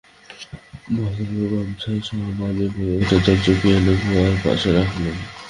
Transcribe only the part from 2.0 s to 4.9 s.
সাবান এবং একটা জলচৌকি এনে কুয়ার পাশে